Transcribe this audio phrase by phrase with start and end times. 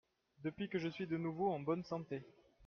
[0.43, 2.23] Depuis que je suis de nouveau en bonne santé.